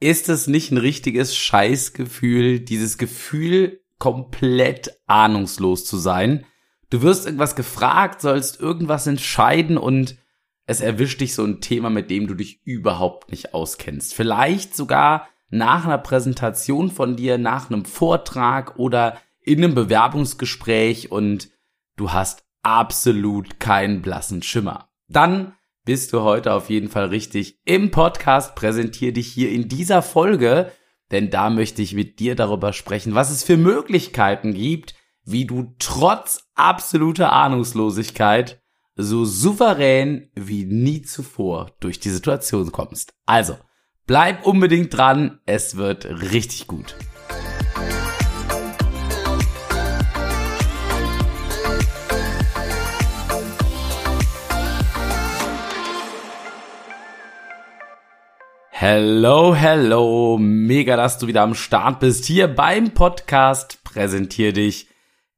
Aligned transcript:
ist 0.00 0.28
es 0.28 0.46
nicht 0.46 0.70
ein 0.70 0.78
richtiges 0.78 1.36
Scheißgefühl, 1.36 2.60
dieses 2.60 2.98
Gefühl, 2.98 3.80
komplett 3.98 5.00
ahnungslos 5.06 5.84
zu 5.84 5.96
sein? 5.96 6.44
Du 6.90 7.02
wirst 7.02 7.26
irgendwas 7.26 7.56
gefragt, 7.56 8.20
sollst 8.20 8.60
irgendwas 8.60 9.06
entscheiden 9.06 9.78
und 9.78 10.16
es 10.66 10.80
erwischt 10.80 11.20
dich 11.20 11.34
so 11.34 11.44
ein 11.44 11.60
Thema, 11.60 11.90
mit 11.90 12.10
dem 12.10 12.26
du 12.26 12.34
dich 12.34 12.64
überhaupt 12.64 13.30
nicht 13.30 13.54
auskennst. 13.54 14.14
Vielleicht 14.14 14.76
sogar 14.76 15.28
nach 15.48 15.84
einer 15.84 15.98
Präsentation 15.98 16.90
von 16.90 17.16
dir, 17.16 17.38
nach 17.38 17.70
einem 17.70 17.84
Vortrag 17.84 18.78
oder 18.78 19.16
in 19.40 19.62
einem 19.62 19.74
Bewerbungsgespräch 19.74 21.12
und 21.12 21.50
du 21.96 22.12
hast 22.12 22.44
absolut 22.62 23.60
keinen 23.60 24.02
blassen 24.02 24.42
Schimmer. 24.42 24.90
Dann 25.08 25.55
bist 25.86 26.12
du 26.12 26.20
heute 26.20 26.52
auf 26.52 26.68
jeden 26.68 26.88
Fall 26.88 27.06
richtig 27.06 27.60
im 27.64 27.90
Podcast, 27.90 28.56
präsentiere 28.56 29.12
dich 29.12 29.28
hier 29.28 29.50
in 29.50 29.68
dieser 29.68 30.02
Folge, 30.02 30.70
denn 31.12 31.30
da 31.30 31.48
möchte 31.48 31.80
ich 31.80 31.94
mit 31.94 32.18
dir 32.18 32.34
darüber 32.34 32.72
sprechen, 32.72 33.14
was 33.14 33.30
es 33.30 33.44
für 33.44 33.56
Möglichkeiten 33.56 34.52
gibt, 34.52 34.94
wie 35.24 35.46
du 35.46 35.74
trotz 35.78 36.50
absoluter 36.56 37.32
Ahnungslosigkeit 37.32 38.60
so 38.96 39.24
souverän 39.24 40.28
wie 40.34 40.64
nie 40.64 41.02
zuvor 41.02 41.70
durch 41.78 42.00
die 42.00 42.10
Situation 42.10 42.72
kommst. 42.72 43.14
Also, 43.24 43.56
bleib 44.06 44.44
unbedingt 44.44 44.96
dran, 44.96 45.38
es 45.46 45.76
wird 45.76 46.06
richtig 46.32 46.66
gut. 46.66 46.96
Hello, 58.88 59.52
hello, 59.52 60.38
mega, 60.38 60.94
dass 60.94 61.18
du 61.18 61.26
wieder 61.26 61.42
am 61.42 61.56
Start 61.56 61.98
bist 61.98 62.24
hier 62.24 62.46
beim 62.46 62.92
Podcast 62.94 63.82
Präsentier 63.82 64.52
dich. 64.52 64.86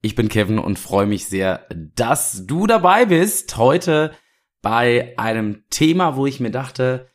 Ich 0.03 0.15
bin 0.15 0.29
Kevin 0.29 0.59
und 0.59 0.79
freue 0.79 1.07
mich 1.07 1.29
sehr, 1.29 1.67
dass 1.71 2.45
du 2.45 2.67
dabei 2.67 3.07
bist 3.07 3.57
heute 3.57 4.13
bei 4.61 5.15
einem 5.17 5.65
Thema, 5.71 6.15
wo 6.15 6.27
ich 6.27 6.41
mir 6.41 6.51
dachte, 6.51 7.09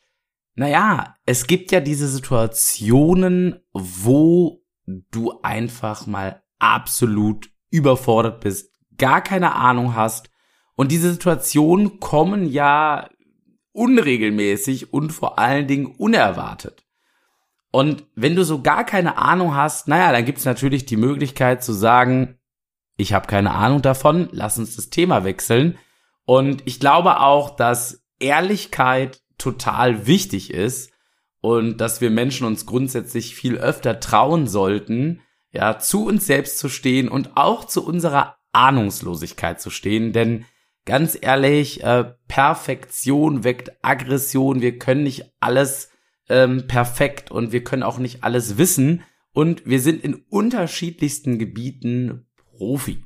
naja, 0.56 1.18
es 1.28 1.46
gibt 1.46 1.72
ja 1.72 1.82
diese 1.82 2.08
Situationen, 2.08 3.60
wo 3.72 4.64
du 4.86 5.40
einfach 5.44 6.08
mal 6.08 6.42
absolut 6.58 7.52
überfordert 7.70 8.42
bist, 8.42 8.72
gar 8.98 9.22
keine 9.22 9.54
Ahnung 9.54 9.96
hast. 9.96 10.32
Und 10.74 10.92
diese 10.92 11.12
Situationen 11.12 12.00
kommen 12.00 12.48
ja 12.48 13.08
unregelmäßig 13.74 14.94
und 14.94 15.12
vor 15.12 15.40
allen 15.40 15.68
Dingen 15.68 15.88
unerwartet. 15.88 16.86
Und 17.72 18.06
wenn 18.16 18.36
du 18.36 18.46
so 18.46 18.62
gar 18.62 18.86
keine 18.86 19.18
Ahnung 19.18 19.56
hast, 19.56 19.88
naja, 19.88 20.12
dann 20.12 20.26
gibt's 20.26 20.46
natürlich 20.46 20.86
die 20.86 20.96
Möglichkeit 20.98 21.64
zu 21.64 21.74
sagen, 21.74 22.38
ich 22.98 23.14
habe 23.14 23.28
keine 23.28 23.52
Ahnung 23.52 23.82
davon, 23.82 24.30
lass 24.32 24.60
uns 24.60 24.76
das 24.76 24.92
Thema 24.92 25.24
wechseln. 25.24 25.78
Und 26.26 26.62
ich 26.66 26.80
glaube 26.80 27.20
auch, 27.20 27.56
dass 27.56 28.06
Ehrlichkeit 28.20 29.22
total 29.38 30.06
wichtig 30.06 30.54
ist 30.54 30.92
und 31.42 31.82
dass 31.82 32.00
wir 32.00 32.12
Menschen 32.12 32.46
uns 32.46 32.66
grundsätzlich 32.66 33.36
viel 33.36 33.58
öfter 33.58 34.00
trauen 34.00 34.48
sollten, 34.48 35.22
ja, 35.52 35.80
zu 35.80 36.06
uns 36.06 36.26
selbst 36.26 36.60
zu 36.60 36.70
stehen 36.70 37.10
und 37.10 37.36
auch 37.36 37.66
zu 37.66 37.86
unserer 37.86 38.38
Ahnungslosigkeit 38.54 39.60
zu 39.60 39.70
stehen, 39.70 40.14
denn 40.14 40.46
ganz 40.86 41.18
ehrlich, 41.20 41.84
äh, 41.84 42.14
Perfektion 42.28 43.44
weckt 43.44 43.72
Aggression. 43.82 44.62
Wir 44.62 44.78
können 44.80 45.04
nicht 45.04 45.34
alles 45.40 45.90
ähm, 46.30 46.68
perfekt 46.68 47.32
und 47.32 47.52
wir 47.52 47.64
können 47.64 47.84
auch 47.84 47.98
nicht 47.98 48.24
alles 48.24 48.58
wissen. 48.58 49.04
Und 49.34 49.66
wir 49.66 49.80
sind 49.82 50.04
in 50.04 50.16
unterschiedlichsten 50.30 51.40
Gebieten 51.40 52.28
Profi. 52.36 53.04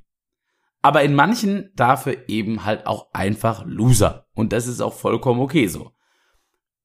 Aber 0.81 1.03
in 1.03 1.15
manchen 1.15 1.71
dafür 1.75 2.17
eben 2.27 2.65
halt 2.65 2.85
auch 2.85 3.13
einfach 3.13 3.65
Loser. 3.65 4.27
Und 4.33 4.53
das 4.53 4.67
ist 4.67 4.81
auch 4.81 4.93
vollkommen 4.93 5.41
okay 5.41 5.67
so. 5.67 5.91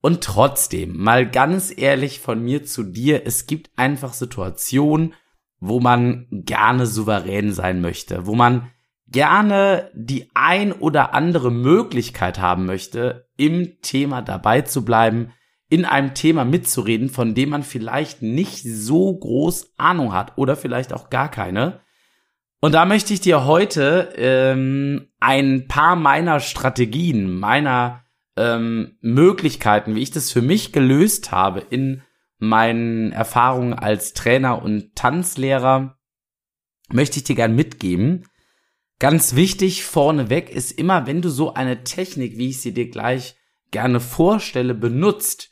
Und 0.00 0.24
trotzdem, 0.24 0.96
mal 0.96 1.30
ganz 1.30 1.72
ehrlich 1.76 2.18
von 2.18 2.42
mir 2.42 2.64
zu 2.64 2.82
dir, 2.82 3.24
es 3.24 3.46
gibt 3.46 3.70
einfach 3.76 4.14
Situationen, 4.14 5.14
wo 5.60 5.78
man 5.78 6.26
gerne 6.30 6.86
souverän 6.86 7.52
sein 7.52 7.80
möchte, 7.80 8.26
wo 8.26 8.34
man 8.34 8.70
gerne 9.12 9.90
die 9.94 10.30
ein 10.34 10.72
oder 10.72 11.14
andere 11.14 11.52
Möglichkeit 11.52 12.40
haben 12.40 12.66
möchte, 12.66 13.28
im 13.36 13.80
Thema 13.82 14.22
dabei 14.22 14.62
zu 14.62 14.84
bleiben, 14.84 15.32
in 15.68 15.84
einem 15.84 16.14
Thema 16.14 16.44
mitzureden, 16.44 17.08
von 17.08 17.34
dem 17.34 17.50
man 17.50 17.62
vielleicht 17.62 18.20
nicht 18.22 18.62
so 18.62 19.16
groß 19.16 19.74
Ahnung 19.78 20.12
hat 20.12 20.36
oder 20.36 20.56
vielleicht 20.56 20.92
auch 20.92 21.08
gar 21.08 21.30
keine. 21.30 21.80
Und 22.60 22.72
da 22.74 22.84
möchte 22.84 23.14
ich 23.14 23.20
dir 23.20 23.44
heute 23.44 24.12
ähm, 24.16 25.08
ein 25.18 25.66
paar 25.68 25.96
meiner 25.96 26.40
Strategien, 26.40 27.38
meiner 27.38 28.04
ähm, 28.36 28.98
Möglichkeiten, 29.00 29.94
wie 29.94 30.02
ich 30.02 30.10
das 30.10 30.30
für 30.30 30.42
mich 30.42 30.72
gelöst 30.72 31.32
habe 31.32 31.60
in 31.60 32.02
meinen 32.38 33.12
Erfahrungen 33.12 33.72
als 33.74 34.14
Trainer 34.14 34.62
und 34.62 34.94
Tanzlehrer, 34.94 35.98
möchte 36.90 37.18
ich 37.18 37.24
dir 37.24 37.36
gern 37.36 37.54
mitgeben, 37.54 38.26
Ganz 39.02 39.34
wichtig 39.34 39.84
vorneweg 39.84 40.48
ist 40.48 40.70
immer, 40.70 41.08
wenn 41.08 41.22
du 41.22 41.28
so 41.28 41.54
eine 41.54 41.82
Technik, 41.82 42.38
wie 42.38 42.50
ich 42.50 42.60
sie 42.60 42.72
dir 42.72 42.88
gleich 42.88 43.34
gerne 43.72 43.98
vorstelle, 43.98 44.74
benutzt, 44.74 45.50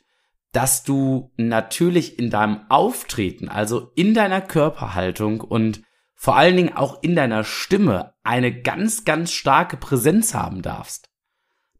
dass 0.53 0.85
du 0.85 1.33
natürlich 1.35 2.17
in 2.17 2.29
deinem 2.29 2.61
Auftreten, 2.69 3.49
also 3.49 3.91
in 3.95 4.13
deiner 4.13 4.39
Körperhaltung 4.39 5.41
und 5.41 5.81
vor 6.15 6.37
allen 6.37 6.55
Dingen 6.55 6.77
auch 6.77 7.03
in 7.03 7.13
deiner 7.13 7.43
Stimme 7.43 8.13
eine 8.23 8.61
ganz, 8.61 9.03
ganz 9.03 9.33
starke 9.33 9.75
Präsenz 9.75 10.33
haben 10.33 10.61
darfst. 10.61 11.09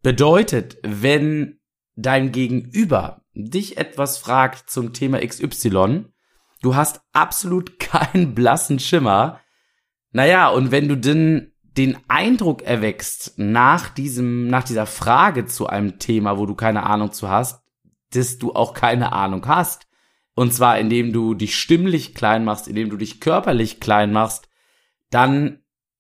Bedeutet, 0.01 0.77
wenn 0.83 1.61
dein 1.95 2.33
Gegenüber 2.33 3.21
dich 3.33 3.77
etwas 3.77 4.17
fragt 4.17 4.69
zum 4.69 4.91
Thema 4.91 5.25
XY, 5.25 6.07
du 6.61 6.75
hast 6.75 6.99
absolut 7.13 7.79
keinen 7.79 8.35
blassen 8.35 8.79
Schimmer. 8.79 9.39
Naja, 10.11 10.49
und 10.49 10.71
wenn 10.71 10.89
du 10.89 10.97
denn 10.97 11.50
den 11.77 11.97
Eindruck 12.07 12.63
erwächst 12.63 13.33
nach 13.37 13.89
diesem, 13.89 14.47
nach 14.47 14.63
dieser 14.63 14.85
Frage 14.85 15.45
zu 15.45 15.67
einem 15.67 15.99
Thema, 15.99 16.37
wo 16.37 16.45
du 16.45 16.55
keine 16.55 16.83
Ahnung 16.83 17.11
zu 17.11 17.29
hast, 17.29 17.63
dass 18.13 18.37
du 18.37 18.53
auch 18.53 18.73
keine 18.73 19.13
Ahnung 19.13 19.47
hast. 19.47 19.87
Und 20.35 20.53
zwar 20.53 20.79
indem 20.79 21.13
du 21.13 21.33
dich 21.33 21.57
stimmlich 21.57 22.13
klein 22.13 22.43
machst, 22.43 22.67
indem 22.67 22.89
du 22.89 22.97
dich 22.97 23.21
körperlich 23.21 23.79
klein 23.79 24.11
machst, 24.11 24.49
dann 25.09 25.59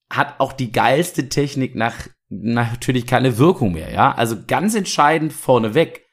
hat 0.09 0.39
auch 0.39 0.53
die 0.53 0.71
geilste 0.71 1.29
Technik 1.29 1.75
nach, 1.75 1.95
natürlich 2.29 3.07
keine 3.07 3.37
Wirkung 3.37 3.73
mehr, 3.73 3.91
ja? 3.91 4.13
Also 4.13 4.37
ganz 4.45 4.75
entscheidend 4.75 5.31
vorneweg, 5.31 6.05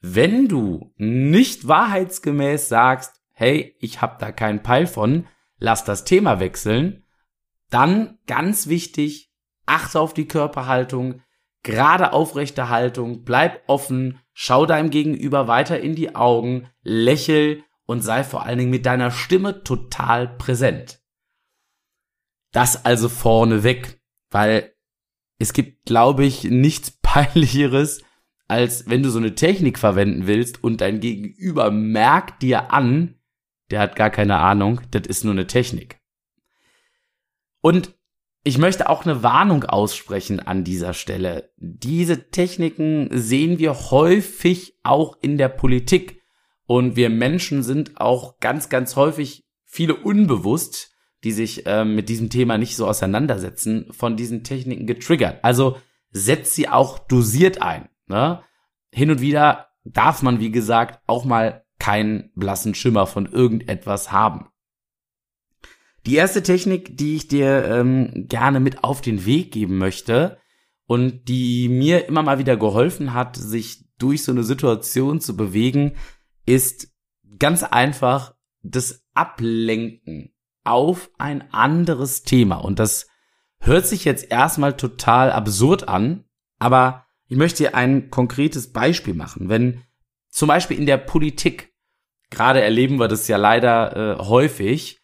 wenn 0.00 0.48
du 0.48 0.92
nicht 0.96 1.66
wahrheitsgemäß 1.66 2.68
sagst, 2.68 3.20
hey, 3.32 3.76
ich 3.78 4.00
hab 4.02 4.18
da 4.18 4.30
keinen 4.30 4.62
Peil 4.62 4.86
von, 4.86 5.26
lass 5.58 5.84
das 5.84 6.04
Thema 6.04 6.38
wechseln, 6.38 7.05
dann 7.70 8.18
ganz 8.26 8.68
wichtig, 8.68 9.32
achte 9.66 10.00
auf 10.00 10.14
die 10.14 10.28
Körperhaltung, 10.28 11.22
gerade 11.62 12.12
aufrechte 12.12 12.68
Haltung, 12.68 13.24
bleib 13.24 13.62
offen, 13.66 14.20
schau 14.32 14.66
deinem 14.66 14.90
Gegenüber 14.90 15.48
weiter 15.48 15.80
in 15.80 15.94
die 15.94 16.14
Augen, 16.14 16.68
lächel 16.82 17.64
und 17.86 18.02
sei 18.02 18.24
vor 18.24 18.44
allen 18.44 18.58
Dingen 18.58 18.70
mit 18.70 18.86
deiner 18.86 19.10
Stimme 19.10 19.64
total 19.64 20.28
präsent. 20.28 21.00
Das 22.52 22.84
also 22.84 23.08
vorne 23.08 23.64
weg, 23.64 24.00
weil 24.30 24.74
es 25.38 25.52
gibt, 25.52 25.86
glaube 25.86 26.24
ich, 26.24 26.44
nichts 26.44 26.90
peinlicheres, 27.02 28.02
als 28.48 28.88
wenn 28.88 29.02
du 29.02 29.10
so 29.10 29.18
eine 29.18 29.34
Technik 29.34 29.78
verwenden 29.78 30.26
willst 30.26 30.62
und 30.62 30.80
dein 30.80 31.00
Gegenüber 31.00 31.70
merkt 31.70 32.42
dir 32.42 32.72
an, 32.72 33.18
der 33.70 33.80
hat 33.80 33.96
gar 33.96 34.10
keine 34.10 34.38
Ahnung, 34.38 34.80
das 34.92 35.06
ist 35.06 35.24
nur 35.24 35.32
eine 35.32 35.48
Technik. 35.48 35.98
Und 37.60 37.94
ich 38.44 38.58
möchte 38.58 38.88
auch 38.88 39.04
eine 39.04 39.24
Warnung 39.24 39.64
aussprechen 39.64 40.38
an 40.38 40.62
dieser 40.62 40.94
Stelle. 40.94 41.50
Diese 41.56 42.30
Techniken 42.30 43.08
sehen 43.12 43.58
wir 43.58 43.90
häufig 43.90 44.78
auch 44.84 45.16
in 45.20 45.36
der 45.36 45.48
Politik. 45.48 46.22
Und 46.64 46.94
wir 46.94 47.10
Menschen 47.10 47.64
sind 47.64 48.00
auch 48.00 48.38
ganz, 48.38 48.68
ganz 48.68 48.94
häufig 48.94 49.46
viele 49.64 49.96
unbewusst, 49.96 50.92
die 51.24 51.32
sich 51.32 51.66
äh, 51.66 51.84
mit 51.84 52.08
diesem 52.08 52.30
Thema 52.30 52.56
nicht 52.56 52.76
so 52.76 52.86
auseinandersetzen, 52.86 53.88
von 53.90 54.16
diesen 54.16 54.44
Techniken 54.44 54.86
getriggert. 54.86 55.42
Also 55.42 55.76
setzt 56.10 56.54
sie 56.54 56.68
auch 56.68 57.00
dosiert 57.00 57.62
ein. 57.62 57.88
Ne? 58.06 58.42
Hin 58.92 59.10
und 59.10 59.20
wieder 59.20 59.70
darf 59.84 60.22
man, 60.22 60.38
wie 60.38 60.52
gesagt, 60.52 61.00
auch 61.06 61.24
mal 61.24 61.64
keinen 61.80 62.30
blassen 62.36 62.74
Schimmer 62.74 63.06
von 63.06 63.26
irgendetwas 63.26 64.12
haben. 64.12 64.48
Die 66.06 66.14
erste 66.14 66.42
Technik, 66.42 66.96
die 66.96 67.16
ich 67.16 67.26
dir 67.26 67.64
ähm, 67.64 68.26
gerne 68.28 68.60
mit 68.60 68.84
auf 68.84 69.00
den 69.00 69.26
Weg 69.26 69.50
geben 69.50 69.76
möchte 69.76 70.38
und 70.86 71.28
die 71.28 71.68
mir 71.68 72.06
immer 72.06 72.22
mal 72.22 72.38
wieder 72.38 72.56
geholfen 72.56 73.12
hat, 73.12 73.36
sich 73.36 73.84
durch 73.98 74.22
so 74.22 74.30
eine 74.30 74.44
Situation 74.44 75.20
zu 75.20 75.36
bewegen, 75.36 75.96
ist 76.46 76.94
ganz 77.38 77.64
einfach 77.64 78.34
das 78.62 79.04
Ablenken 79.14 80.32
auf 80.62 81.10
ein 81.18 81.52
anderes 81.52 82.22
Thema. 82.22 82.56
Und 82.56 82.78
das 82.78 83.08
hört 83.58 83.86
sich 83.86 84.04
jetzt 84.04 84.30
erstmal 84.30 84.76
total 84.76 85.32
absurd 85.32 85.88
an, 85.88 86.24
aber 86.58 87.06
ich 87.28 87.36
möchte 87.36 87.58
hier 87.58 87.74
ein 87.74 88.10
konkretes 88.10 88.72
Beispiel 88.72 89.14
machen. 89.14 89.48
Wenn 89.48 89.82
zum 90.28 90.46
Beispiel 90.46 90.78
in 90.78 90.86
der 90.86 90.98
Politik, 90.98 91.72
gerade 92.30 92.60
erleben 92.60 93.00
wir 93.00 93.08
das 93.08 93.26
ja 93.26 93.36
leider 93.36 94.20
äh, 94.20 94.24
häufig, 94.24 94.95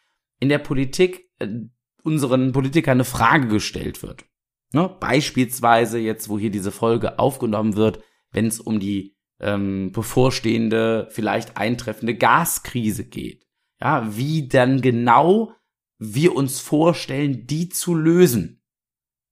in 0.43 0.49
der 0.49 0.59
Politik 0.59 1.31
äh, 1.39 1.47
unseren 2.03 2.51
Politikern 2.51 2.97
eine 2.97 3.05
Frage 3.05 3.47
gestellt 3.47 4.03
wird. 4.03 4.25
Ne? 4.73 4.89
Beispielsweise 4.99 6.01
jetzt, 6.01 6.29
wo 6.29 6.37
hier 6.37 6.51
diese 6.51 6.73
Folge 6.73 7.21
aufgenommen 7.21 7.77
wird, 7.77 8.03
wenn 8.33 8.47
es 8.47 8.59
um 8.59 8.81
die 8.81 9.17
ähm, 9.39 9.93
bevorstehende, 9.93 11.07
vielleicht 11.11 11.57
eintreffende 11.57 12.17
Gaskrise 12.17 13.05
geht. 13.05 13.47
Ja, 13.81 14.17
wie 14.17 14.49
dann 14.49 14.81
genau 14.81 15.53
wir 15.99 16.35
uns 16.35 16.59
vorstellen, 16.59 17.47
die 17.47 17.69
zu 17.69 17.95
lösen. 17.95 18.65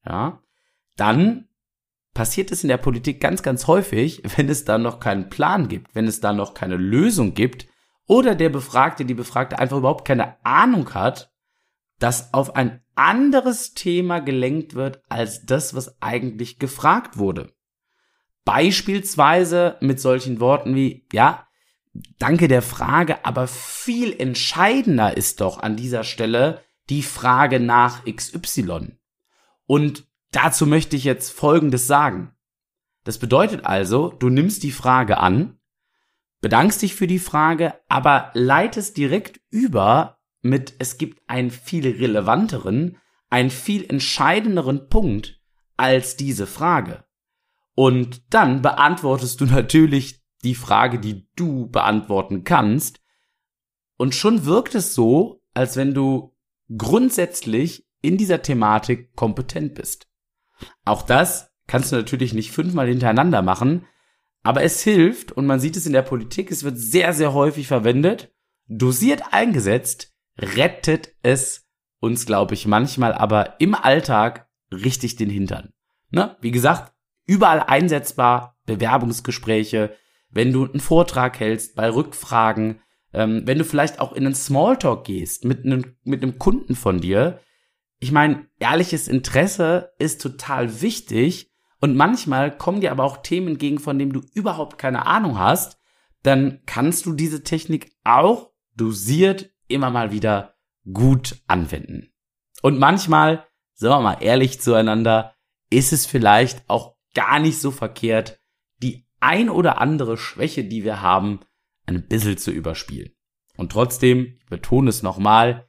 Ja, 0.06 0.44
dann 0.96 1.48
passiert 2.14 2.52
es 2.52 2.62
in 2.62 2.68
der 2.68 2.76
Politik 2.76 3.20
ganz, 3.20 3.42
ganz 3.42 3.66
häufig, 3.66 4.22
wenn 4.36 4.48
es 4.48 4.64
da 4.64 4.78
noch 4.78 5.00
keinen 5.00 5.28
Plan 5.28 5.66
gibt, 5.66 5.92
wenn 5.96 6.06
es 6.06 6.20
da 6.20 6.32
noch 6.32 6.54
keine 6.54 6.76
Lösung 6.76 7.34
gibt 7.34 7.66
oder 8.10 8.34
der 8.34 8.48
Befragte, 8.48 9.04
die 9.04 9.14
Befragte 9.14 9.60
einfach 9.60 9.76
überhaupt 9.76 10.04
keine 10.04 10.44
Ahnung 10.44 10.94
hat, 10.94 11.32
dass 12.00 12.34
auf 12.34 12.56
ein 12.56 12.82
anderes 12.96 13.72
Thema 13.74 14.18
gelenkt 14.18 14.74
wird 14.74 15.00
als 15.08 15.46
das, 15.46 15.74
was 15.74 16.02
eigentlich 16.02 16.58
gefragt 16.58 17.18
wurde. 17.18 17.52
Beispielsweise 18.44 19.76
mit 19.80 20.00
solchen 20.00 20.40
Worten 20.40 20.74
wie, 20.74 21.06
ja, 21.12 21.46
danke 22.18 22.48
der 22.48 22.62
Frage, 22.62 23.24
aber 23.24 23.46
viel 23.46 24.12
entscheidender 24.18 25.16
ist 25.16 25.40
doch 25.40 25.60
an 25.60 25.76
dieser 25.76 26.02
Stelle 26.02 26.62
die 26.88 27.04
Frage 27.04 27.60
nach 27.60 28.04
XY. 28.06 28.98
Und 29.66 30.04
dazu 30.32 30.66
möchte 30.66 30.96
ich 30.96 31.04
jetzt 31.04 31.30
Folgendes 31.30 31.86
sagen. 31.86 32.32
Das 33.04 33.18
bedeutet 33.18 33.66
also, 33.66 34.08
du 34.08 34.30
nimmst 34.30 34.64
die 34.64 34.72
Frage 34.72 35.18
an, 35.18 35.59
bedankst 36.40 36.82
dich 36.82 36.94
für 36.94 37.06
die 37.06 37.18
Frage, 37.18 37.74
aber 37.88 38.30
leitest 38.34 38.96
direkt 38.96 39.40
über 39.50 40.18
mit, 40.42 40.74
es 40.78 40.98
gibt 40.98 41.22
einen 41.26 41.50
viel 41.50 41.86
relevanteren, 41.86 42.98
einen 43.28 43.50
viel 43.50 43.84
entscheidenderen 43.88 44.88
Punkt 44.88 45.40
als 45.76 46.16
diese 46.16 46.46
Frage. 46.46 47.04
Und 47.74 48.34
dann 48.34 48.62
beantwortest 48.62 49.40
du 49.40 49.46
natürlich 49.46 50.22
die 50.42 50.54
Frage, 50.54 50.98
die 50.98 51.28
du 51.36 51.68
beantworten 51.68 52.44
kannst. 52.44 53.00
Und 53.96 54.14
schon 54.14 54.46
wirkt 54.46 54.74
es 54.74 54.94
so, 54.94 55.42
als 55.54 55.76
wenn 55.76 55.94
du 55.94 56.34
grundsätzlich 56.76 57.86
in 58.00 58.16
dieser 58.16 58.42
Thematik 58.42 59.14
kompetent 59.14 59.74
bist. 59.74 60.08
Auch 60.84 61.02
das 61.02 61.50
kannst 61.66 61.92
du 61.92 61.96
natürlich 61.96 62.32
nicht 62.32 62.50
fünfmal 62.50 62.88
hintereinander 62.88 63.42
machen, 63.42 63.86
aber 64.42 64.62
es 64.62 64.82
hilft 64.82 65.32
und 65.32 65.46
man 65.46 65.60
sieht 65.60 65.76
es 65.76 65.86
in 65.86 65.92
der 65.92 66.02
Politik, 66.02 66.50
es 66.50 66.64
wird 66.64 66.78
sehr, 66.78 67.12
sehr 67.12 67.34
häufig 67.34 67.66
verwendet, 67.66 68.32
dosiert 68.66 69.22
eingesetzt, 69.32 70.14
rettet 70.38 71.14
es 71.22 71.66
uns, 72.00 72.24
glaube 72.24 72.54
ich, 72.54 72.66
manchmal 72.66 73.12
aber 73.12 73.60
im 73.60 73.74
Alltag 73.74 74.48
richtig 74.72 75.16
den 75.16 75.28
Hintern. 75.30 75.72
Ne? 76.10 76.36
Wie 76.40 76.50
gesagt, 76.50 76.92
überall 77.26 77.60
einsetzbar, 77.60 78.56
Bewerbungsgespräche, 78.66 79.94
wenn 80.30 80.52
du 80.52 80.64
einen 80.64 80.80
Vortrag 80.80 81.38
hältst, 81.40 81.74
bei 81.74 81.90
Rückfragen, 81.90 82.80
ähm, 83.12 83.42
wenn 83.44 83.58
du 83.58 83.64
vielleicht 83.64 84.00
auch 84.00 84.12
in 84.12 84.24
einen 84.24 84.34
Smalltalk 84.34 85.04
gehst 85.04 85.44
mit 85.44 85.64
einem, 85.64 85.96
mit 86.04 86.22
einem 86.22 86.38
Kunden 86.38 86.76
von 86.76 87.00
dir. 87.00 87.40
Ich 87.98 88.12
meine, 88.12 88.46
ehrliches 88.58 89.08
Interesse 89.08 89.92
ist 89.98 90.22
total 90.22 90.80
wichtig 90.80 91.49
und 91.80 91.96
manchmal 91.96 92.56
kommen 92.56 92.80
dir 92.80 92.92
aber 92.92 93.04
auch 93.04 93.18
Themen 93.18 93.48
entgegen, 93.48 93.78
von 93.78 93.98
denen 93.98 94.12
du 94.12 94.20
überhaupt 94.34 94.78
keine 94.78 95.06
Ahnung 95.06 95.38
hast. 95.38 95.78
Dann 96.22 96.60
kannst 96.66 97.06
du 97.06 97.14
diese 97.14 97.42
Technik 97.42 97.92
auch 98.04 98.50
dosiert 98.76 99.50
immer 99.68 99.90
mal 99.90 100.12
wieder 100.12 100.54
gut 100.92 101.36
anwenden. 101.46 102.12
Und 102.62 102.78
manchmal, 102.78 103.46
sagen 103.74 103.94
wir 103.94 104.02
mal 104.02 104.22
ehrlich 104.22 104.60
zueinander, 104.60 105.34
ist 105.70 105.92
es 105.92 106.04
vielleicht 106.04 106.68
auch 106.68 106.96
gar 107.14 107.38
nicht 107.38 107.58
so 107.58 107.70
verkehrt, 107.70 108.40
die 108.82 109.06
ein 109.20 109.48
oder 109.48 109.80
andere 109.80 110.18
Schwäche, 110.18 110.64
die 110.64 110.84
wir 110.84 111.00
haben, 111.00 111.40
ein 111.86 112.06
bisschen 112.06 112.36
zu 112.36 112.50
überspielen. 112.50 113.12
Und 113.56 113.72
trotzdem, 113.72 114.36
ich 114.38 114.46
betone 114.46 114.90
es 114.90 115.02
nochmal, 115.02 115.68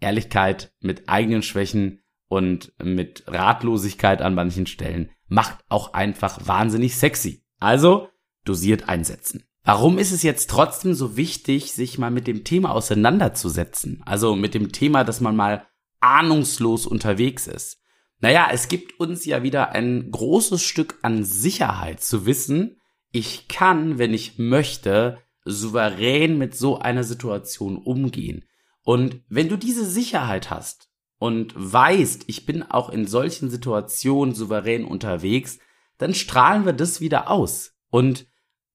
Ehrlichkeit 0.00 0.72
mit 0.80 1.08
eigenen 1.08 1.42
Schwächen 1.42 2.02
und 2.28 2.72
mit 2.82 3.24
Ratlosigkeit 3.26 4.22
an 4.22 4.34
manchen 4.34 4.66
Stellen 4.66 5.10
macht 5.28 5.58
auch 5.68 5.94
einfach 5.94 6.46
wahnsinnig 6.46 6.96
sexy. 6.96 7.44
Also 7.60 8.08
dosiert 8.44 8.88
einsetzen. 8.88 9.44
Warum 9.64 9.98
ist 9.98 10.12
es 10.12 10.22
jetzt 10.22 10.48
trotzdem 10.48 10.94
so 10.94 11.16
wichtig, 11.16 11.72
sich 11.72 11.98
mal 11.98 12.10
mit 12.10 12.26
dem 12.26 12.44
Thema 12.44 12.70
auseinanderzusetzen? 12.70 14.02
Also 14.06 14.34
mit 14.34 14.54
dem 14.54 14.72
Thema, 14.72 15.04
dass 15.04 15.20
man 15.20 15.36
mal 15.36 15.66
ahnungslos 16.00 16.86
unterwegs 16.86 17.46
ist. 17.46 17.82
Naja, 18.20 18.48
es 18.50 18.68
gibt 18.68 18.98
uns 18.98 19.24
ja 19.24 19.42
wieder 19.42 19.72
ein 19.72 20.10
großes 20.10 20.62
Stück 20.62 20.98
an 21.02 21.24
Sicherheit 21.24 22.02
zu 22.02 22.26
wissen, 22.26 22.80
ich 23.10 23.48
kann, 23.48 23.98
wenn 23.98 24.12
ich 24.12 24.38
möchte, 24.38 25.18
souverän 25.44 26.36
mit 26.36 26.54
so 26.54 26.78
einer 26.78 27.04
Situation 27.04 27.78
umgehen. 27.78 28.44
Und 28.82 29.22
wenn 29.28 29.48
du 29.48 29.56
diese 29.56 29.86
Sicherheit 29.86 30.50
hast 30.50 30.87
und 31.18 31.52
weißt, 31.56 32.24
ich 32.26 32.46
bin 32.46 32.62
auch 32.62 32.90
in 32.90 33.06
solchen 33.06 33.50
Situationen 33.50 34.34
souverän 34.34 34.84
unterwegs, 34.84 35.58
dann 35.98 36.14
strahlen 36.14 36.64
wir 36.64 36.72
das 36.72 37.00
wieder 37.00 37.30
aus. 37.30 37.74
Und 37.90 38.26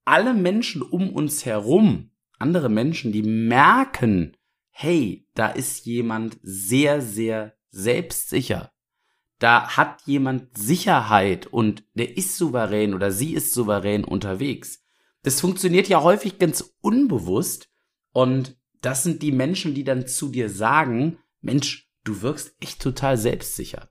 alle 0.05 0.33
Menschen 0.33 0.81
um 0.81 1.09
uns 1.09 1.45
herum, 1.45 2.11
andere 2.39 2.69
Menschen, 2.69 3.11
die 3.11 3.23
merken, 3.23 4.35
hey, 4.69 5.27
da 5.33 5.47
ist 5.47 5.85
jemand 5.85 6.37
sehr, 6.41 7.01
sehr 7.01 7.53
selbstsicher 7.69 8.73
da 9.43 9.75
hat 9.75 10.03
jemand 10.05 10.57
Sicherheit 10.57 11.47
und 11.47 11.83
der 11.95 12.15
ist 12.15 12.37
souverän 12.37 12.93
oder 12.93 13.11
sie 13.11 13.33
ist 13.33 13.53
souverän 13.53 14.05
unterwegs. 14.05 14.85
Das 15.23 15.41
funktioniert 15.41 15.89
ja 15.89 16.01
häufig 16.01 16.39
ganz 16.39 16.73
unbewusst 16.79 17.69
und 18.13 18.55
das 18.79 19.03
sind 19.03 19.21
die 19.21 19.33
Menschen, 19.33 19.73
die 19.73 19.83
dann 19.83 20.07
zu 20.07 20.29
dir 20.29 20.49
sagen, 20.49 21.17
Mensch, 21.41 21.91
du 22.03 22.21
wirkst 22.21 22.55
echt 22.59 22.81
total 22.81 23.17
selbstsicher. 23.17 23.89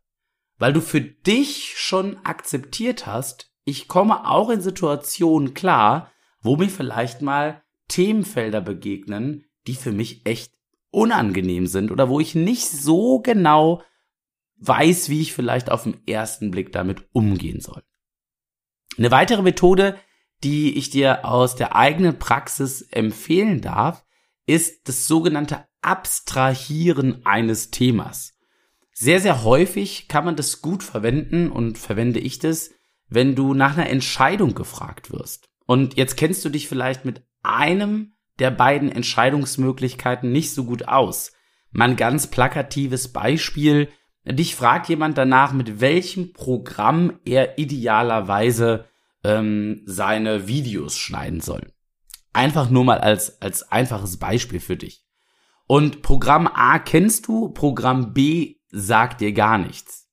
Weil 0.59 0.73
du 0.73 0.81
für 0.81 1.01
dich 1.01 1.75
schon 1.77 2.19
akzeptiert 2.25 3.07
hast, 3.07 3.51
ich 3.65 3.89
komme 3.89 4.29
auch 4.29 4.51
in 4.51 4.61
Situationen 4.61 5.55
klar, 5.55 6.11
wo 6.41 6.57
mir 6.57 6.69
vielleicht 6.69 7.23
mal 7.23 7.63
Themenfelder 7.89 8.61
begegnen, 8.61 9.45
die 9.67 9.75
für 9.75 9.93
mich 9.93 10.27
echt 10.27 10.55
unangenehm 10.91 11.67
sind 11.67 11.91
oder 11.91 12.09
wo 12.09 12.21
ich 12.21 12.35
nicht 12.35 12.69
so 12.69 13.21
genau 13.21 13.83
weiß, 14.57 15.09
wie 15.09 15.21
ich 15.21 15.33
vielleicht 15.33 15.71
auf 15.71 15.85
den 15.85 16.07
ersten 16.07 16.51
Blick 16.51 16.73
damit 16.73 17.07
umgehen 17.13 17.61
soll. 17.61 17.83
Eine 18.99 19.11
weitere 19.11 19.43
Methode, 19.43 19.99
die 20.45 20.77
ich 20.77 20.91
dir 20.91 21.25
aus 21.25 21.57
der 21.57 21.77
eigenen 21.77 22.19
Praxis 22.19 22.83
empfehlen 22.83 23.61
darf, 23.61 24.05
ist 24.47 24.89
das 24.89 25.07
sogenannte 25.07 25.65
Abstrahieren 25.81 27.27
eines 27.27 27.71
Themas. 27.71 28.35
Sehr, 28.93 29.21
sehr 29.21 29.43
häufig 29.43 30.09
kann 30.09 30.25
man 30.25 30.37
das 30.37 30.63
gut 30.63 30.83
verwenden 30.83 31.51
und 31.51 31.79
verwende 31.79 32.21
ich 32.21 32.39
das, 32.39 32.71
wenn 33.09 33.35
du 33.35 33.55
nach 33.55 33.77
einer 33.77 33.91
Entscheidung 33.91 34.55
gefragt 34.55 35.13
wirst. 35.13 35.49
Und 35.67 35.97
jetzt 35.97 36.17
kennst 36.17 36.45
du 36.45 36.51
dich 36.51 36.69
vielleicht 36.69 37.05
mit 37.05 37.23
einem 37.43 38.15
der 38.39 38.51
beiden 38.51 38.91
Entscheidungsmöglichkeiten 38.91 40.31
nicht 40.31 40.53
so 40.53 40.65
gut 40.65 40.89
aus. 40.89 41.33
Mein 41.71 41.97
ganz 41.97 42.27
plakatives 42.27 43.13
Beispiel, 43.13 43.89
Dich 44.25 44.55
fragt 44.55 44.89
jemand 44.89 45.19
danach, 45.19 45.53
mit 45.53 45.81
welchem 45.81 46.33
Programm 46.33 47.19
er 47.25 47.59
idealerweise 47.59 48.87
ähm, 49.25 49.83
seine 49.85 50.47
Videos 50.47 50.97
schneiden 50.97 51.41
soll. 51.41 51.72
Einfach 52.33 52.71
nur 52.71 52.85
mal 52.85 52.99
als, 52.99 53.41
als 53.43 53.71
einfaches 53.71 54.19
Beispiel 54.19 54.61
für 54.61 54.77
dich. 54.77 55.05
Und 55.67 56.03
Programm 56.03 56.47
A 56.47 56.79
kennst 56.79 57.29
du, 57.29 57.51
Programm 57.51 58.15
B 58.15 58.57
sagt 58.71 59.21
dir 59.21 59.33
gar 59.33 59.59
nichts. 59.59 60.11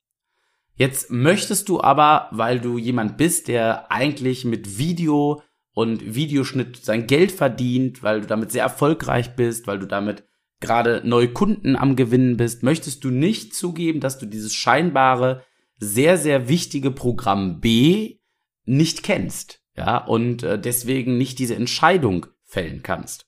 Jetzt 0.76 1.12
möchtest 1.12 1.68
du 1.68 1.82
aber, 1.82 2.30
weil 2.32 2.60
du 2.60 2.78
jemand 2.78 3.18
bist, 3.18 3.48
der 3.48 3.92
eigentlich 3.92 4.46
mit 4.46 4.78
Video 4.78 5.42
und 5.74 6.16
Videoschnitt 6.16 6.78
sein 6.78 7.08
Geld 7.08 7.32
verdient, 7.32 8.04
weil 8.04 8.22
du 8.22 8.28
damit 8.28 8.52
sehr 8.52 8.64
erfolgreich 8.64 9.36
bist, 9.36 9.68
weil 9.68 9.80
du 9.80 9.88
damit 9.88 10.24
gerade 10.60 11.02
neue 11.06 11.32
Kunden 11.32 11.76
am 11.76 11.96
Gewinnen 11.96 12.38
bist, 12.38 12.64
möchtest 12.64 13.04
du 13.04 13.10
nicht 13.10 13.56
zugeben, 13.56 14.00
dass 14.00 14.20
du 14.20 14.26
dieses 14.26 14.54
scheinbare, 14.54 15.44
sehr, 15.78 16.18
sehr 16.18 16.50
wichtige 16.50 16.92
Programm 16.92 17.62
B 17.62 18.20
nicht 18.66 19.04
kennst, 19.04 19.59
ja, 19.80 19.98
und 19.98 20.44
äh, 20.44 20.60
deswegen 20.60 21.18
nicht 21.18 21.40
diese 21.40 21.56
Entscheidung 21.56 22.26
fällen 22.44 22.84
kannst. 22.84 23.28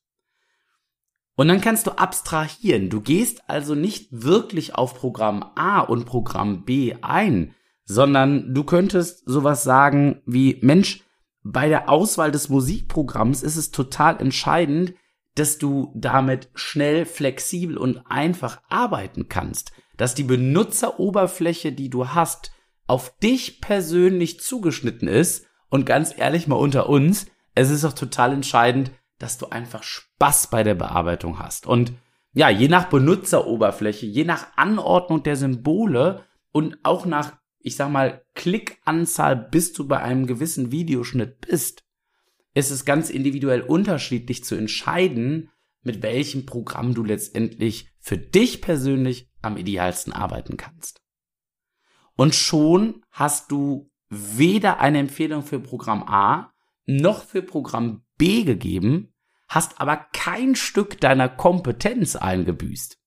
Und 1.35 1.47
dann 1.47 1.61
kannst 1.61 1.87
du 1.87 1.91
abstrahieren. 1.91 2.89
Du 2.89 2.99
gehst 2.99 3.41
also 3.47 3.73
nicht 3.73 4.09
wirklich 4.11 4.75
auf 4.75 4.93
Programm 4.93 5.49
A 5.55 5.79
und 5.79 6.05
Programm 6.05 6.65
B 6.65 6.93
ein, 7.01 7.55
sondern 7.85 8.53
du 8.53 8.65
könntest 8.65 9.23
sowas 9.25 9.63
sagen 9.63 10.21
wie, 10.25 10.59
Mensch, 10.61 11.05
bei 11.41 11.69
der 11.69 11.89
Auswahl 11.89 12.31
des 12.31 12.49
Musikprogramms 12.49 13.43
ist 13.43 13.55
es 13.55 13.71
total 13.71 14.19
entscheidend, 14.19 14.93
dass 15.35 15.57
du 15.57 15.93
damit 15.95 16.49
schnell, 16.53 17.05
flexibel 17.05 17.77
und 17.77 18.03
einfach 18.07 18.61
arbeiten 18.67 19.29
kannst, 19.29 19.71
dass 19.95 20.15
die 20.15 20.23
Benutzeroberfläche, 20.23 21.71
die 21.71 21.89
du 21.89 22.09
hast, 22.09 22.51
auf 22.87 23.17
dich 23.19 23.61
persönlich 23.61 24.41
zugeschnitten 24.41 25.07
ist 25.07 25.47
und 25.71 25.85
ganz 25.85 26.15
ehrlich 26.15 26.47
mal 26.47 26.57
unter 26.57 26.89
uns, 26.89 27.25
es 27.55 27.71
ist 27.71 27.85
auch 27.85 27.93
total 27.93 28.33
entscheidend, 28.33 28.91
dass 29.17 29.37
du 29.37 29.47
einfach 29.47 29.83
Spaß 29.83 30.47
bei 30.47 30.63
der 30.63 30.75
Bearbeitung 30.75 31.39
hast. 31.39 31.65
Und 31.65 31.93
ja, 32.33 32.49
je 32.49 32.67
nach 32.67 32.89
Benutzeroberfläche, 32.89 34.05
je 34.05 34.25
nach 34.25 34.47
Anordnung 34.57 35.23
der 35.23 35.35
Symbole 35.35 36.25
und 36.51 36.77
auch 36.83 37.05
nach, 37.05 37.37
ich 37.59 37.75
sag 37.75 37.89
mal, 37.89 38.23
Klickanzahl, 38.35 39.35
bis 39.35 39.73
du 39.73 39.87
bei 39.87 40.01
einem 40.01 40.27
gewissen 40.27 40.71
Videoschnitt 40.71 41.41
bist, 41.41 41.83
ist 42.53 42.71
es 42.71 42.83
ganz 42.83 43.09
individuell 43.09 43.61
unterschiedlich 43.61 44.43
zu 44.43 44.55
entscheiden, 44.55 45.49
mit 45.83 46.03
welchem 46.03 46.45
Programm 46.45 46.93
du 46.93 47.03
letztendlich 47.03 47.89
für 47.99 48.17
dich 48.17 48.61
persönlich 48.61 49.29
am 49.41 49.55
idealsten 49.55 50.11
arbeiten 50.11 50.57
kannst. 50.57 51.01
Und 52.15 52.35
schon 52.35 53.03
hast 53.09 53.51
du 53.51 53.90
weder 54.11 54.79
eine 54.81 54.99
Empfehlung 54.99 55.41
für 55.41 55.59
Programm 55.59 56.03
A 56.03 56.51
noch 56.85 57.23
für 57.23 57.41
Programm 57.41 58.03
B 58.17 58.43
gegeben, 58.43 59.13
hast 59.47 59.79
aber 59.79 59.95
kein 60.13 60.55
Stück 60.55 60.99
deiner 60.99 61.29
Kompetenz 61.29 62.15
eingebüßt. 62.15 62.99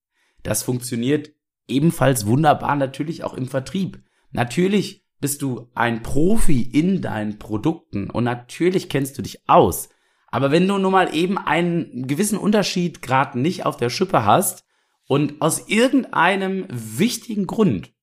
Das 0.43 0.63
funktioniert 0.63 1.31
ebenfalls 1.69 2.27
wunderbar 2.27 2.75
natürlich 2.77 3.23
auch 3.23 3.35
im 3.35 3.47
Vertrieb. 3.47 4.03
Natürlich 4.31 5.05
bist 5.21 5.43
du 5.43 5.71
ein 5.75 6.03
Profi 6.03 6.63
in 6.63 7.01
deinen 7.03 7.39
Produkten 7.39 8.11
und 8.11 8.25
natürlich 8.25 8.89
kennst 8.89 9.17
du 9.19 9.23
dich 9.23 9.49
aus. 9.49 9.91
Aber 10.29 10.51
wenn 10.51 10.67
du 10.67 10.79
nun 10.79 10.93
mal 10.93 11.15
eben 11.15 11.39
einen 11.39 12.07
gewissen 12.07 12.39
Unterschied 12.39 13.03
gerade 13.03 13.39
nicht 13.39 13.67
auf 13.67 13.77
der 13.77 13.91
Schippe 13.91 14.25
hast 14.25 14.65
und 15.07 15.41
aus 15.41 15.69
irgendeinem 15.69 16.67
wichtigen 16.71 17.47
Grund 17.47 17.94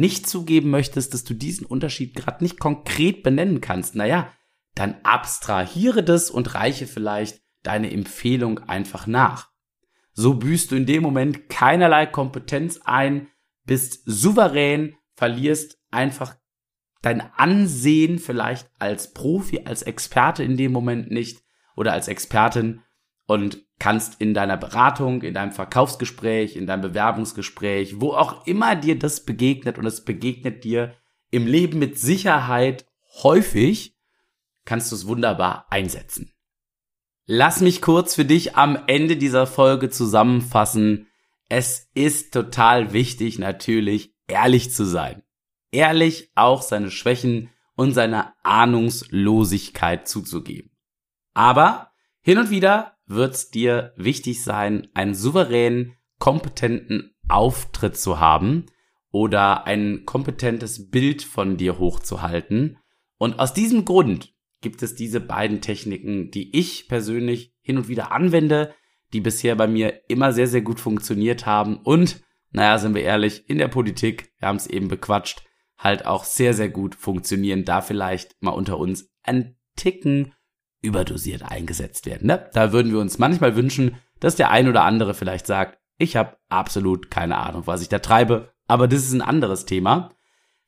nicht 0.00 0.28
zugeben 0.28 0.70
möchtest, 0.70 1.14
dass 1.14 1.24
du 1.24 1.34
diesen 1.34 1.66
Unterschied 1.66 2.14
gerade 2.14 2.42
nicht 2.42 2.58
konkret 2.58 3.22
benennen 3.22 3.60
kannst, 3.60 3.94
naja, 3.94 4.32
dann 4.74 4.96
abstrahiere 5.02 6.02
das 6.02 6.30
und 6.30 6.54
reiche 6.54 6.86
vielleicht 6.86 7.42
deine 7.62 7.90
Empfehlung 7.90 8.60
einfach 8.60 9.06
nach. 9.06 9.50
So 10.12 10.34
büßt 10.34 10.70
du 10.70 10.76
in 10.76 10.86
dem 10.86 11.02
Moment 11.02 11.48
keinerlei 11.48 12.06
Kompetenz 12.06 12.80
ein, 12.84 13.28
bist 13.64 14.02
souverän, 14.06 14.96
verlierst 15.14 15.78
einfach 15.90 16.36
dein 17.02 17.20
Ansehen 17.20 18.18
vielleicht 18.18 18.70
als 18.78 19.12
Profi, 19.12 19.62
als 19.64 19.82
Experte 19.82 20.42
in 20.42 20.56
dem 20.56 20.72
Moment 20.72 21.10
nicht 21.10 21.42
oder 21.74 21.92
als 21.92 22.08
Expertin 22.08 22.82
und 23.26 23.65
kannst 23.78 24.20
in 24.20 24.34
deiner 24.34 24.56
Beratung, 24.56 25.22
in 25.22 25.34
deinem 25.34 25.52
Verkaufsgespräch, 25.52 26.56
in 26.56 26.66
deinem 26.66 26.82
Bewerbungsgespräch, 26.82 28.00
wo 28.00 28.12
auch 28.12 28.46
immer 28.46 28.74
dir 28.76 28.98
das 28.98 29.24
begegnet 29.24 29.78
und 29.78 29.86
es 29.86 30.04
begegnet 30.04 30.64
dir 30.64 30.94
im 31.30 31.46
Leben 31.46 31.78
mit 31.78 31.98
Sicherheit 31.98 32.86
häufig, 33.22 33.96
kannst 34.64 34.90
du 34.90 34.96
es 34.96 35.06
wunderbar 35.06 35.66
einsetzen. 35.70 36.32
Lass 37.26 37.60
mich 37.60 37.82
kurz 37.82 38.14
für 38.14 38.24
dich 38.24 38.56
am 38.56 38.78
Ende 38.86 39.16
dieser 39.16 39.46
Folge 39.46 39.90
zusammenfassen. 39.90 41.08
Es 41.48 41.90
ist 41.94 42.32
total 42.32 42.92
wichtig, 42.92 43.38
natürlich 43.38 44.14
ehrlich 44.28 44.72
zu 44.72 44.84
sein 44.84 45.22
ehrlich 45.76 46.30
auch 46.34 46.62
seine 46.62 46.90
Schwächen 46.90 47.50
und 47.74 47.92
seine 47.92 48.32
Ahnungslosigkeit 48.42 50.08
zuzugeben. 50.08 50.70
Aber 51.34 51.92
hin 52.22 52.38
und 52.38 52.50
wieder 52.50 52.95
wird's 53.06 53.50
dir 53.50 53.92
wichtig 53.96 54.42
sein, 54.42 54.88
einen 54.94 55.14
souveränen, 55.14 55.96
kompetenten 56.18 57.14
Auftritt 57.28 57.96
zu 57.96 58.20
haben 58.20 58.66
oder 59.10 59.66
ein 59.66 60.04
kompetentes 60.04 60.90
Bild 60.90 61.22
von 61.22 61.56
dir 61.56 61.78
hochzuhalten. 61.78 62.78
Und 63.18 63.38
aus 63.38 63.54
diesem 63.54 63.84
Grund 63.84 64.34
gibt 64.60 64.82
es 64.82 64.94
diese 64.94 65.20
beiden 65.20 65.60
Techniken, 65.60 66.30
die 66.30 66.56
ich 66.56 66.88
persönlich 66.88 67.54
hin 67.60 67.78
und 67.78 67.88
wieder 67.88 68.12
anwende, 68.12 68.74
die 69.12 69.20
bisher 69.20 69.54
bei 69.54 69.66
mir 69.66 70.02
immer 70.08 70.32
sehr, 70.32 70.48
sehr 70.48 70.62
gut 70.62 70.80
funktioniert 70.80 71.46
haben 71.46 71.76
und, 71.78 72.22
naja, 72.50 72.78
sind 72.78 72.94
wir 72.94 73.02
ehrlich, 73.02 73.48
in 73.48 73.58
der 73.58 73.68
Politik, 73.68 74.32
wir 74.38 74.48
haben 74.48 74.56
es 74.56 74.66
eben 74.66 74.88
bequatscht, 74.88 75.44
halt 75.78 76.06
auch 76.06 76.24
sehr, 76.24 76.54
sehr 76.54 76.68
gut 76.68 76.94
funktionieren, 76.94 77.64
da 77.64 77.80
vielleicht 77.80 78.34
mal 78.40 78.50
unter 78.50 78.78
uns 78.78 79.08
ein 79.22 79.56
Ticken 79.76 80.32
überdosiert 80.82 81.42
eingesetzt 81.42 82.06
werden. 82.06 82.26
Ne? 82.26 82.48
Da 82.52 82.72
würden 82.72 82.92
wir 82.92 83.00
uns 83.00 83.18
manchmal 83.18 83.56
wünschen, 83.56 83.96
dass 84.20 84.36
der 84.36 84.50
ein 84.50 84.68
oder 84.68 84.84
andere 84.84 85.14
vielleicht 85.14 85.46
sagt, 85.46 85.78
ich 85.98 86.16
habe 86.16 86.36
absolut 86.48 87.10
keine 87.10 87.38
Ahnung, 87.38 87.62
was 87.66 87.82
ich 87.82 87.88
da 87.88 87.98
treibe, 87.98 88.52
aber 88.66 88.88
das 88.88 89.00
ist 89.02 89.12
ein 89.12 89.22
anderes 89.22 89.64
Thema. 89.64 90.10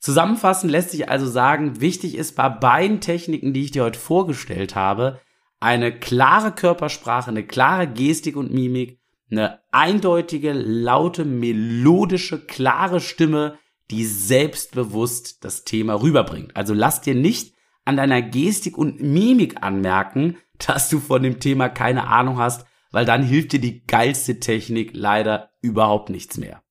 Zusammenfassend 0.01 0.71
lässt 0.71 0.91
sich 0.91 1.09
also 1.09 1.27
sagen, 1.27 1.81
wichtig 1.81 2.17
ist 2.17 2.37
bei 2.37 2.49
beiden 2.49 3.01
Techniken, 3.01 3.53
die 3.53 3.65
ich 3.65 3.73
dir 3.73 3.85
heute 3.85 3.99
vorgestellt 3.99 4.75
habe, 4.75 5.21
eine 5.61 5.99
klare 5.99 6.53
Körpersprache, 6.53 7.31
eine 7.31 7.45
klare 7.45 7.89
Gestik 7.89 8.37
und 8.37 8.53
Mimik, 8.53 9.01
eine 9.31 9.61
eindeutige, 9.73 10.53
laute, 10.53 11.25
melodische, 11.25 12.39
klare 12.39 13.01
Stimme, 13.01 13.59
die 13.91 14.05
selbstbewusst 14.05 15.45
das 15.45 15.65
Thema 15.65 16.01
rüberbringt. 16.01 16.57
Also 16.57 16.75
lass 16.75 17.01
dir 17.01 17.15
nicht 17.15 17.55
an 17.89 17.97
deiner 17.97 18.21
Gestik 18.21 18.77
und 18.77 19.01
Mimik 19.01 19.63
anmerken, 19.63 20.37
dass 20.59 20.91
du 20.91 21.01
von 21.01 21.23
dem 21.23 21.41
Thema 21.41 21.71
keine 21.71 22.07
Ahnung 22.07 22.39
hast, 22.39 22.67
weil 22.91 23.07
dann 23.07 23.23
hilft 23.23 23.53
dir 23.53 23.61
die 23.61 23.87
geilste 23.87 24.41
Technik 24.41 24.91
leider 24.93 25.51
überhaupt 25.63 26.11
nichts 26.11 26.37
mehr. 26.37 26.63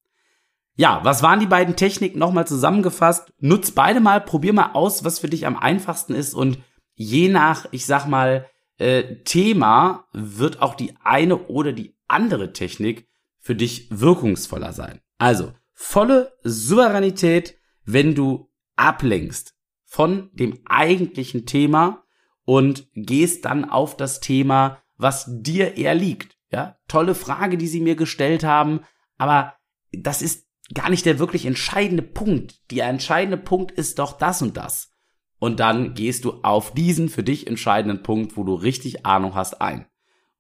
Ja, 0.76 1.00
was 1.04 1.24
waren 1.24 1.40
die 1.40 1.48
beiden 1.48 1.76
Techniken 1.76 2.20
nochmal 2.20 2.46
zusammengefasst? 2.46 3.34
Nutz 3.40 3.72
beide 3.72 4.00
mal, 4.00 4.22
probier 4.22 4.54
mal 4.54 4.74
aus, 4.74 5.04
was 5.04 5.18
für 5.18 5.28
dich 5.28 5.48
am 5.48 5.58
einfachsten 5.58 6.14
ist 6.14 6.36
und 6.36 6.60
je 6.94 7.30
nach, 7.30 7.66
ich 7.72 7.88
sag 7.88 8.06
mal, 8.06 8.46
äh, 8.78 9.16
Thema 9.24 10.06
wird 10.14 10.62
auch 10.62 10.76
die 10.76 10.94
eine 11.04 11.48
oder 11.48 11.74
die 11.74 11.98
andere 12.08 12.54
Technik 12.54 13.08
für 13.40 13.56
dich 13.56 13.88
wirkungsvoller 13.90 14.72
sein. 14.72 15.02
Also, 15.18 15.52
volle 15.74 16.32
Souveränität, 16.44 17.58
wenn 17.86 18.14
du 18.14 18.52
ablenkst 18.76 19.57
von 19.98 20.30
dem 20.32 20.60
eigentlichen 20.66 21.48
Thema 21.48 22.04
und 22.46 22.88
gehst 22.94 23.46
dann 23.46 23.66
auf 23.66 23.98
das 23.98 24.20
Thema, 24.20 24.78
was 24.96 25.26
dir 25.28 25.76
eher 25.76 25.96
liegt. 25.96 26.38
Ja, 26.52 26.78
tolle 26.88 27.16
Frage, 27.16 27.58
die 27.58 27.66
sie 27.66 27.82
mir 27.82 27.96
gestellt 27.96 28.44
haben, 28.44 28.82
aber 29.18 29.56
das 29.92 30.22
ist 30.22 30.46
gar 30.72 30.92
nicht 30.92 31.08
der 31.08 31.18
wirklich 31.18 31.48
entscheidende 31.48 32.04
Punkt. 32.04 32.62
Der 32.70 32.86
entscheidende 32.86 33.38
Punkt 33.38 33.72
ist 33.72 33.98
doch 33.98 34.20
das 34.20 34.44
und 34.44 34.56
das. 34.56 34.92
Und 35.40 35.60
dann 35.60 35.96
gehst 35.96 36.26
du 36.26 36.44
auf 36.44 36.76
diesen 36.76 37.10
für 37.10 37.24
dich 37.24 37.48
entscheidenden 37.48 38.04
Punkt, 38.04 38.38
wo 38.38 38.44
du 38.44 38.54
richtig 38.54 39.04
Ahnung 39.04 39.34
hast, 39.34 39.62
ein. 39.62 39.88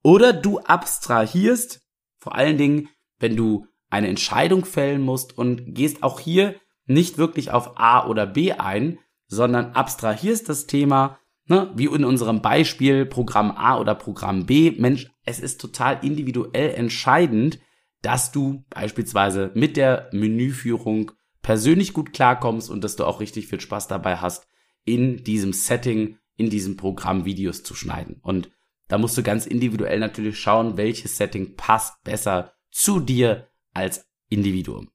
Oder 0.03 0.33
du 0.33 0.59
abstrahierst, 0.59 1.81
vor 2.19 2.35
allen 2.35 2.59
Dingen, 2.59 2.89
wenn 3.17 3.35
du 3.35 3.65
eine 3.89 4.07
Entscheidung 4.07 4.65
fällen 4.65 5.01
musst 5.01 5.35
und 5.35 5.73
gehst 5.73 6.03
auch 6.03 6.19
hier 6.19 6.53
nicht 6.85 7.17
wirklich 7.17 7.49
auf 7.49 7.79
A 7.79 8.05
oder 8.05 8.27
B 8.27 8.51
ein, 8.51 8.99
sondern 9.27 9.73
abstrahierst 9.73 10.49
das 10.49 10.67
Thema, 10.67 11.19
ne, 11.47 11.71
wie 11.75 11.85
in 11.85 12.05
unserem 12.05 12.41
Beispiel 12.41 13.05
Programm 13.05 13.51
A 13.51 13.77
oder 13.77 13.95
Programm 13.95 14.45
B. 14.45 14.71
Mensch, 14.77 15.09
es 15.23 15.39
ist 15.39 15.59
total 15.59 16.03
individuell 16.03 16.73
entscheidend, 16.75 17.59
dass 18.01 18.31
du 18.31 18.63
beispielsweise 18.69 19.51
mit 19.53 19.75
der 19.75 20.09
Menüführung 20.11 21.11
persönlich 21.41 21.93
gut 21.93 22.13
klarkommst 22.13 22.69
und 22.69 22.83
dass 22.83 22.95
du 22.95 23.05
auch 23.05 23.19
richtig 23.19 23.47
viel 23.47 23.59
Spaß 23.59 23.87
dabei 23.87 24.17
hast, 24.17 24.47
in 24.83 25.23
diesem 25.23 25.53
Setting, 25.53 26.17
in 26.35 26.49
diesem 26.49 26.77
Programm 26.77 27.25
Videos 27.25 27.63
zu 27.63 27.75
schneiden. 27.75 28.19
Und 28.21 28.49
da 28.87 28.97
musst 28.97 29.17
du 29.17 29.23
ganz 29.23 29.45
individuell 29.45 29.99
natürlich 29.99 30.39
schauen, 30.39 30.77
welches 30.77 31.17
Setting 31.17 31.55
passt 31.55 32.01
besser 32.03 32.53
zu 32.71 32.99
dir 32.99 33.47
als 33.73 34.07
Individuum 34.29 34.89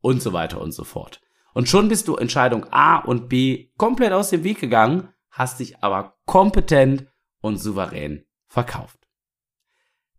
und 0.00 0.22
so 0.22 0.32
weiter 0.32 0.60
und 0.60 0.72
so 0.72 0.84
fort. 0.84 1.20
Und 1.54 1.68
schon 1.68 1.88
bist 1.88 2.08
du 2.08 2.16
Entscheidung 2.16 2.66
A 2.70 2.98
und 2.98 3.28
B 3.30 3.68
komplett 3.78 4.12
aus 4.12 4.28
dem 4.30 4.44
Weg 4.44 4.60
gegangen, 4.60 5.08
hast 5.30 5.60
dich 5.60 5.82
aber 5.82 6.16
kompetent 6.26 7.06
und 7.40 7.56
souverän 7.56 8.24
verkauft. 8.46 8.98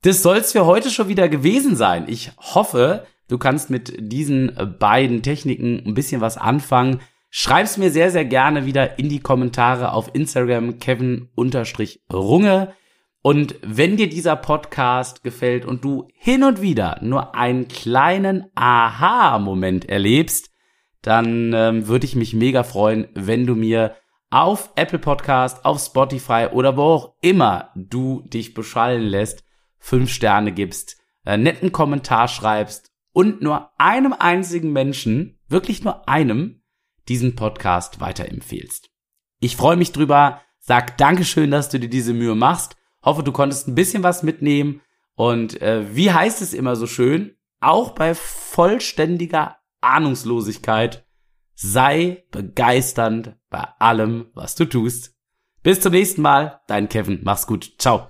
Das 0.02 0.24
soll's 0.24 0.54
für 0.54 0.66
heute 0.66 0.90
schon 0.90 1.10
wieder 1.10 1.30
gewesen 1.30 1.76
sein. 1.76 2.06
Ich 2.08 2.32
hoffe, 2.38 3.06
du 3.28 3.38
kannst 3.38 3.70
mit 3.70 3.96
diesen 4.00 4.78
beiden 4.80 5.24
Techniken 5.24 5.84
ein 5.86 5.94
bisschen 5.94 6.22
was 6.22 6.38
anfangen. 6.38 7.02
Schreib's 7.30 7.78
mir 7.78 7.92
sehr, 7.92 8.12
sehr 8.12 8.26
gerne 8.26 8.66
wieder 8.66 8.98
in 8.98 9.10
die 9.10 9.20
Kommentare 9.20 9.92
auf 9.92 10.12
Instagram 10.14 10.80
kevin-runge. 10.80 12.74
Und 13.22 13.56
wenn 13.62 13.98
dir 13.98 14.08
dieser 14.08 14.36
Podcast 14.36 15.24
gefällt 15.24 15.66
und 15.66 15.84
du 15.84 16.08
hin 16.14 16.44
und 16.44 16.62
wieder 16.62 17.00
nur 17.02 17.36
einen 17.36 17.68
kleinen 17.68 18.46
Aha-Moment 18.54 19.90
erlebst, 19.90 20.55
dann 21.06 21.54
ähm, 21.54 21.88
würde 21.88 22.06
ich 22.06 22.16
mich 22.16 22.34
mega 22.34 22.64
freuen, 22.64 23.08
wenn 23.14 23.46
du 23.46 23.56
mir 23.56 23.96
auf 24.30 24.72
Apple 24.76 25.00
Podcast, 25.00 25.66
auf 25.66 25.80
Spotify 25.80 26.48
oder 26.52 26.78
wo 26.78 26.82
auch 26.82 27.16
immer 27.22 27.72
du 27.76 28.22
dich 28.28 28.54
beschallen 28.54 29.04
lässt, 29.04 29.44
fünf 29.78 30.12
Sterne 30.12 30.52
gibst, 30.52 30.98
einen 31.24 31.44
netten 31.44 31.72
Kommentar 31.72 32.28
schreibst 32.28 32.92
und 33.14 33.42
nur 33.42 33.70
einem 33.80 34.14
einzigen 34.14 34.72
Menschen, 34.72 35.40
wirklich 35.48 35.84
nur 35.84 36.10
einem, 36.10 36.64
diesen 37.08 37.36
Podcast 37.36 38.00
weiterempfehlst. 38.00 38.90
Ich 39.40 39.56
freue 39.56 39.78
mich 39.78 39.92
drüber, 39.92 40.42
sag 40.60 40.98
Dankeschön, 40.98 41.52
dass 41.52 41.70
du 41.70 41.80
dir 41.80 41.90
diese 41.90 42.14
Mühe 42.14 42.36
machst 42.36 42.76
Hoffe, 43.06 43.22
du 43.22 43.32
konntest 43.32 43.68
ein 43.68 43.76
bisschen 43.76 44.02
was 44.02 44.24
mitnehmen. 44.24 44.82
Und 45.14 45.62
äh, 45.62 45.96
wie 45.96 46.12
heißt 46.12 46.42
es 46.42 46.54
immer 46.54 46.76
so 46.76 46.88
schön? 46.88 47.38
Auch 47.62 47.92
bei 47.92 48.16
vollständiger 48.16 49.58
Ahnungslosigkeit 49.86 51.06
sei 51.54 52.26
begeisternd 52.32 53.36
bei 53.50 53.66
allem, 53.80 54.28
was 54.34 54.56
du 54.56 54.66
tust. 54.66 55.16
Bis 55.64 55.80
zum 55.80 55.94
nächsten 55.94 56.22
Mal, 56.22 56.62
dein 56.68 56.90
Kevin. 56.90 57.22
Mach's 57.24 57.48
gut. 57.48 57.74
Ciao. 57.80 58.10